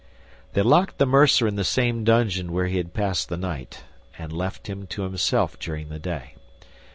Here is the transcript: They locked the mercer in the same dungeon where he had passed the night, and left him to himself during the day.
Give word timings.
They 0.53 0.63
locked 0.63 0.97
the 0.97 1.05
mercer 1.05 1.45
in 1.47 1.57
the 1.57 1.63
same 1.63 2.03
dungeon 2.03 2.51
where 2.51 2.65
he 2.65 2.77
had 2.77 2.91
passed 2.95 3.29
the 3.29 3.37
night, 3.37 3.83
and 4.17 4.33
left 4.33 4.65
him 4.65 4.87
to 4.87 5.03
himself 5.03 5.59
during 5.59 5.89
the 5.89 5.99
day. 5.99 6.33